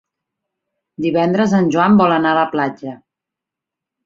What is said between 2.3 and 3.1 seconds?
a la platja.